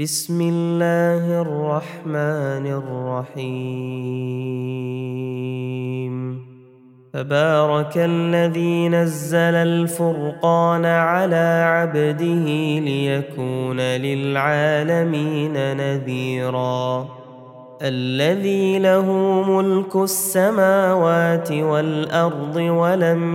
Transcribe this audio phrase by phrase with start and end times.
[0.00, 3.72] بسم الله الرحمن الرحيم.
[7.12, 12.44] تبارك الذي نزل الفرقان على عبده
[12.80, 17.08] ليكون للعالمين نذيراً.
[17.82, 19.12] الذي له
[19.48, 23.34] ملك السماوات والأرض ولم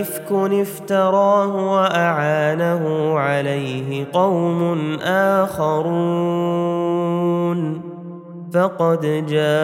[0.00, 6.70] إفك افتراه وأعانه عليه قوم آخرون
[8.54, 9.56] فقد جاءوا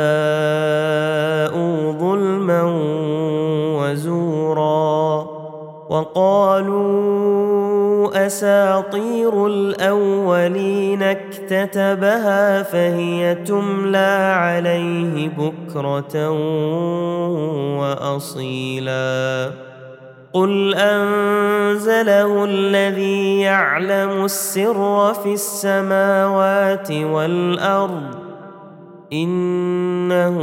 [1.92, 2.62] ظلما
[3.80, 5.26] وزورا
[5.90, 7.16] وقالوا
[8.26, 16.30] أساطير الأولين اكتتبها فهي تملى عليه بكرة
[17.80, 19.65] وأصيلا
[20.36, 28.14] قل انزله الذي يعلم السر في السماوات والارض
[29.12, 30.38] انه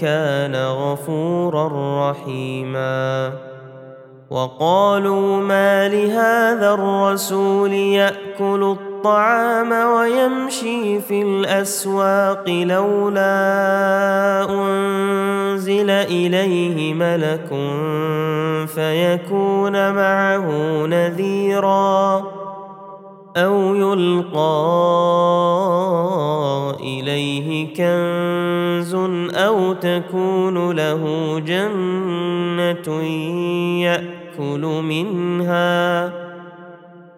[0.00, 1.70] كان غفورا
[2.10, 3.32] رحيما
[4.30, 13.30] وقالوا ما لهذا الرسول ياكل الطعام ويمشي في الأسواق لولا
[14.50, 17.48] أنزل إليه ملك
[18.68, 20.46] فيكون معه
[20.86, 22.24] نذيرا
[23.36, 24.58] أو يلقى
[26.80, 28.94] إليه كنز
[29.34, 31.02] أو تكون له
[31.46, 33.02] جنة
[33.82, 36.17] يأكل منها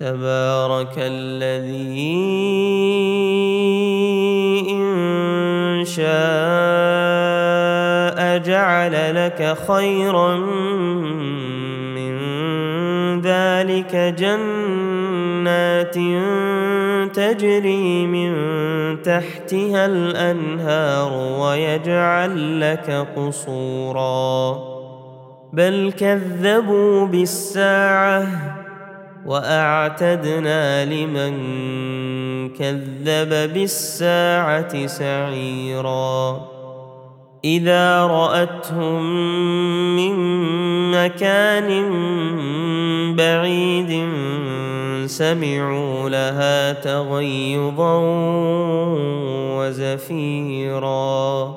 [0.00, 2.16] تبارك الذي
[4.70, 6.08] إن شاء
[8.38, 10.36] جعل لك خيرا
[11.96, 12.14] من
[13.20, 15.94] ذلك جنات
[17.14, 18.32] تجري من
[19.02, 24.58] تحتها الأنهار ويجعل لك قصورا.
[25.52, 28.59] بل كذبوا بالساعة
[29.26, 31.34] وأعتدنا لمن
[32.48, 36.40] كذب بالساعة سعيرا.
[37.44, 39.02] إذا رأتهم
[39.96, 40.14] من
[40.90, 41.68] مكان
[43.16, 44.08] بعيد
[45.06, 47.98] سمعوا لها تغيظا
[49.58, 51.56] وزفيرا.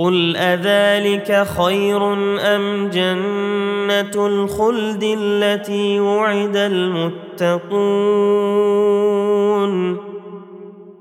[0.00, 2.12] قل اذلك خير
[2.56, 7.60] ام جنه الخلد التي وعد المتقون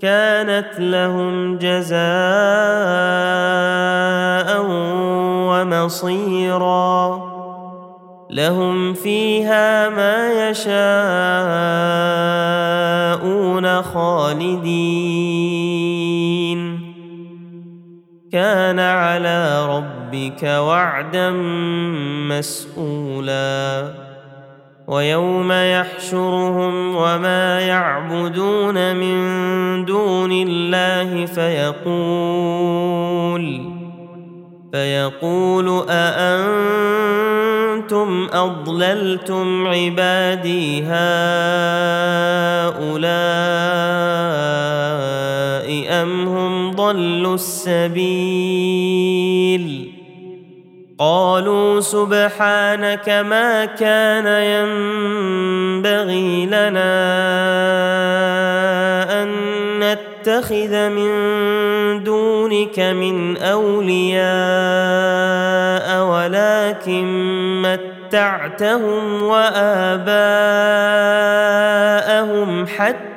[0.01, 1.99] كانت لهم جزاء
[5.49, 7.29] ومصيرا
[8.29, 10.79] لهم فيها ما يشاءون
[13.81, 15.58] خالدين
[18.31, 21.31] كان على ربك وعدا
[22.29, 23.93] مسئولا
[24.87, 29.15] ويوم يحشرهم وما يعبدون من
[29.85, 32.69] دون الله فيقول
[34.71, 37.07] فيقول أأنتم
[38.33, 40.99] أضللتم عبادي هؤلاء؟
[45.87, 48.89] أم هم ضلوا السبيل
[50.99, 56.99] قالوا سبحانك ما كان ينبغي لنا
[59.23, 59.29] ان
[59.79, 61.09] نتخذ من
[62.03, 64.29] دونك من اولياء
[66.05, 67.05] ولكن
[67.61, 70.19] متعتهم واباءهم
[72.67, 73.08] حتى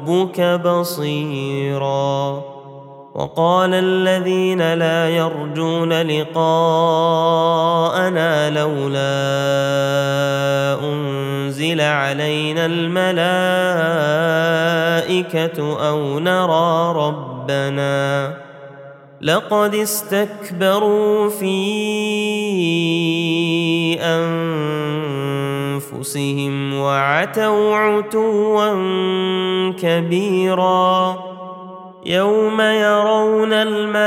[0.00, 2.42] ربك بصيرا.
[3.14, 6.40] وقال الذين لا يرجون لقاءنا
[8.50, 9.00] لولا
[10.84, 13.08] أنزل علينا الملائكة
[15.88, 18.34] أو نرى ربنا.
[19.20, 21.60] لقد استكبروا في
[24.00, 24.99] انفسهم
[26.74, 28.72] وعتوا عتوا
[29.72, 31.16] كبيرا
[32.06, 34.00] يوم يرون الملائكة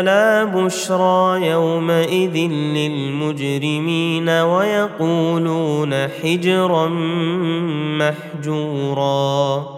[0.00, 6.88] لا بشرى يومئذ للمجرمين ويقولون حجرا
[7.98, 9.77] محجورا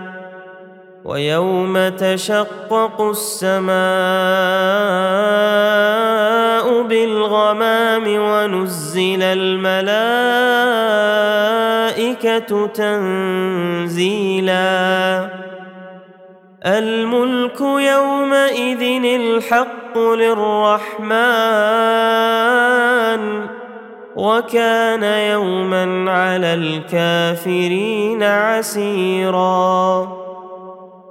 [1.05, 3.71] ويوم تشقق السماء
[6.81, 9.87] بالغمام ونزل الملائكة
[12.67, 14.21] تنزيلا.
[16.65, 21.11] الملك يومئذ الحق للرحمن
[24.15, 30.20] وكان يوما على الكافرين عسيرا.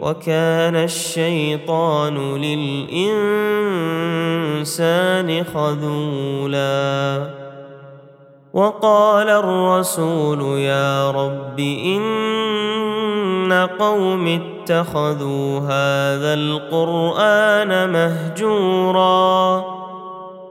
[0.00, 3.04] وكان الشيطان للإنسان
[5.44, 7.30] خذولا.
[8.52, 19.79] وقال الرسول يا رب إن قوم اتخذوا هذا القرآن مهجورا.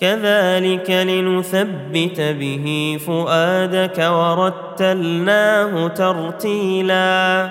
[0.00, 7.50] كذلك لنثبت به فؤادك ورتلناه ترتيلا.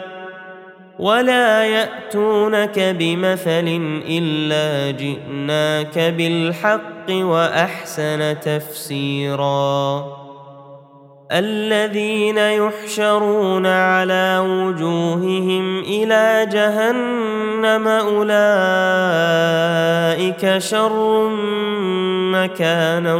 [1.00, 3.68] ولا يأتونك بمثل
[4.10, 10.25] إلا جئناك بالحق وأحسن تفسيرا.
[11.32, 18.28] الذين يحشرون على وجوههم إلى جهنم أولئك
[20.58, 21.30] شر
[22.32, 23.16] مكانا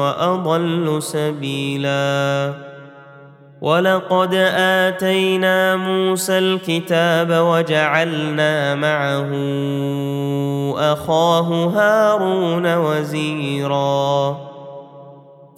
[0.00, 2.52] وأضل سبيلا.
[3.60, 9.30] ولقد آتينا موسى الكتاب وجعلنا معه
[10.92, 14.49] أخاه هارون وزيرا.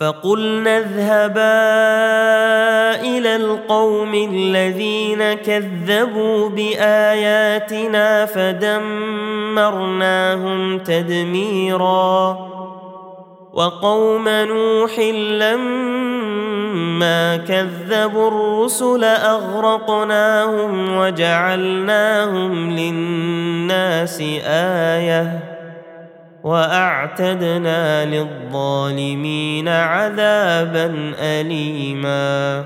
[0.02, 1.42] فقلنا اذهبا
[3.00, 9.58] إلى القوم الذين كذبوا بآياتنا فدمرناهم
[10.78, 12.38] تدميرا.
[13.52, 14.98] وقوم نوح
[16.18, 25.51] لما كذبوا الرسل أغرقناهم وجعلناهم للناس آية.
[26.44, 32.64] وأعتدنا للظالمين عذابا اليما.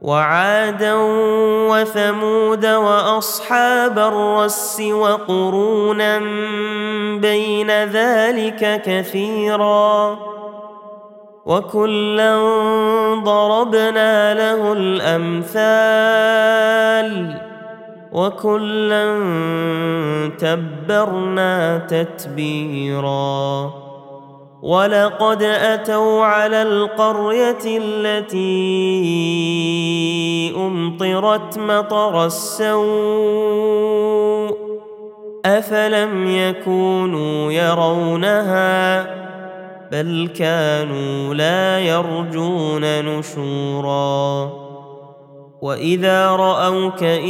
[0.00, 0.94] وعادا
[1.70, 6.18] وثمود وأصحاب الرس وقرونا
[7.18, 10.18] بين ذلك كثيرا.
[11.46, 12.36] وكلا
[13.24, 15.84] ضربنا له الأمثال.
[18.14, 19.18] وكلا
[20.38, 23.72] تبرنا تتبيرا.
[24.62, 28.44] ولقد أتوا على القرية التي
[30.56, 32.84] أمطرت مطر السوء.
[35.44, 39.02] أفلم يكونوا يرونها؟
[39.92, 44.63] بل كانوا لا يرجون نشورا.
[45.64, 47.28] واذا راوك ان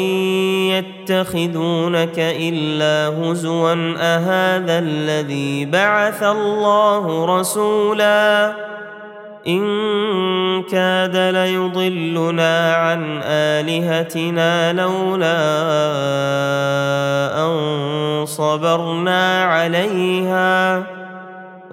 [0.75, 8.53] يتخذونك الا هزوا اهذا الذي بعث الله رسولا
[9.47, 9.63] ان
[10.63, 15.39] كاد ليضلنا عن الهتنا لولا
[17.47, 20.94] ان صبرنا عليها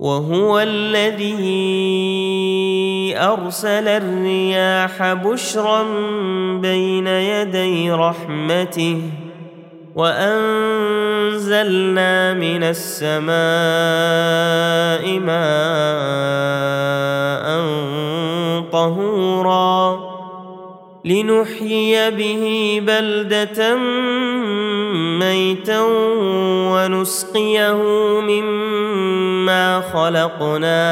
[0.00, 1.36] وهو الذي
[3.16, 5.82] أرسل الرياح بشرا
[6.56, 9.02] بين يدي رحمته
[9.94, 11.54] وأنزلنا
[12.34, 13.30] من السماء
[15.18, 15.40] ماء
[18.72, 20.10] طهورا
[21.04, 23.76] لنحيي به بلدة
[25.18, 25.80] ميتا
[26.72, 27.82] ونسقيه
[28.20, 28.59] مما
[30.10, 30.82] خلقنا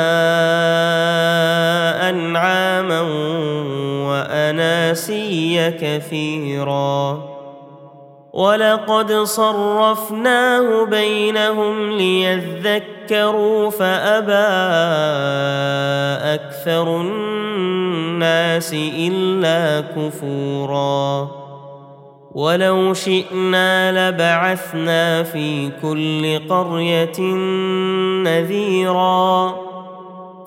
[2.11, 3.01] أنعاما
[4.09, 7.23] وأناسيا كثيرا.
[8.33, 14.33] ولقد صرفناه بينهم ليذكروا فأبى
[16.35, 21.29] أكثر الناس إلا كفورا.
[22.35, 27.19] ولو شئنا لبعثنا في كل قرية
[28.23, 29.55] نذيرا.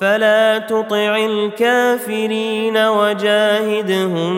[0.02, 4.34] فلا تطع الكافرين وجاهدهم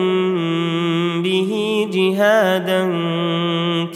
[1.22, 2.84] به جهادا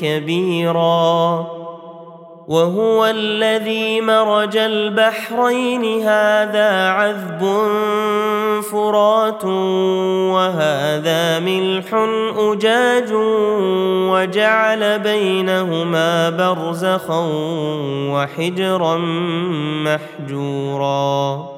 [0.01, 1.58] كبيرا.
[2.49, 7.41] وهو الذي مرج البحرين هذا عذب
[8.73, 9.45] فرات
[10.35, 11.95] وهذا ملح
[12.39, 13.13] أجاج
[14.13, 17.29] وجعل بينهما برزخا
[18.13, 18.97] وحجرا
[19.85, 21.58] محجورا.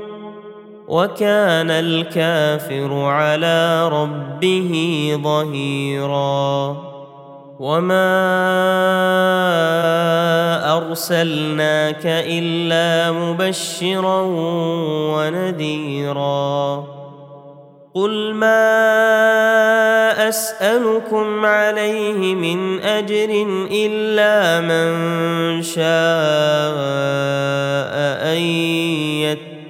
[0.91, 4.71] وكان الكافر على ربه
[5.23, 6.77] ظهيرا.
[7.59, 8.07] وما
[10.77, 14.21] أرسلناك إلا مبشرا
[15.15, 16.83] ونذيرا.
[17.95, 18.71] قل ما
[20.29, 24.91] أسألكم عليه من أجر إلا من
[25.61, 25.85] شاء
[28.33, 28.41] أن
[29.21, 29.50] يتقى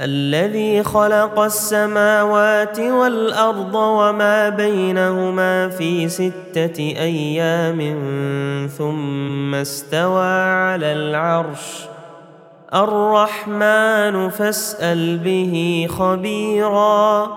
[0.00, 7.78] الذي خلق السماوات والأرض وما بينهما في ستة أيام
[8.78, 11.86] ثم استوى على العرش.
[12.74, 17.36] الرحمن فاسأل به خبيرا.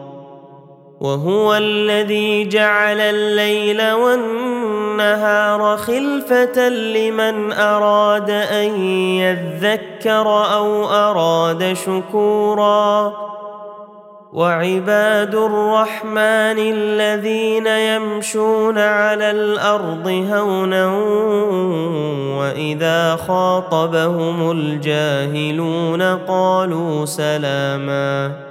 [1.01, 8.85] وهو الذي جعل الليل والنهار خلفة لمن أراد أن
[9.17, 13.13] يذكر أو أراد شكورا.
[14.33, 20.87] وعباد الرحمن الذين يمشون على الأرض هونا
[22.39, 28.50] وإذا خاطبهم الجاهلون قالوا سلاما.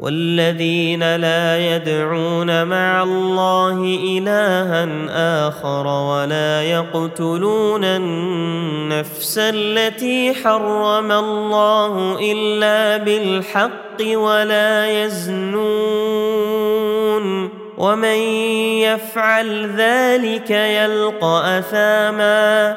[0.00, 4.88] والذين لا يدعون مع الله إلها
[5.48, 16.38] آخر ولا يقتلون النفس التي حرم الله إلا بالحق ولا يزنون
[17.78, 18.18] ومن
[18.82, 22.76] يفعل ذلك يلقى أثاما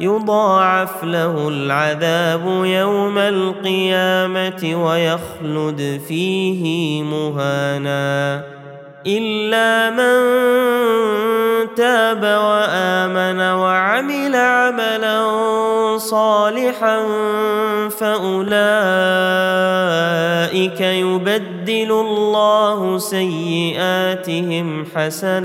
[0.00, 8.42] يضاعف له العذاب يوم القيامة ويخلد فيه مهانا.
[9.06, 10.14] إلا من
[11.74, 15.28] تاب وآمن وعمل عملا
[15.98, 16.98] صالحا
[17.88, 18.40] فأولئك
[20.80, 25.44] يبدل الله سيئاتهم حسنات.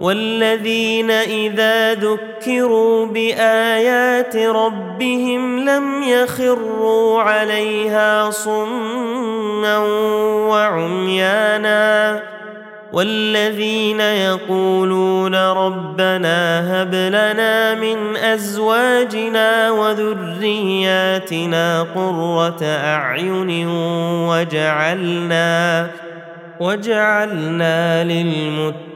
[0.00, 9.78] والذين إذا ذكروا بآيات ربهم لم يخروا عليها صما
[10.48, 12.22] وعميانا
[12.92, 21.26] والذين يقولون ربنا هب لنا من أزواجنا وذرياتنا
[21.82, 23.68] قرة أعين
[24.28, 25.90] وجعلنا
[26.60, 28.95] وجعلنا للمتقين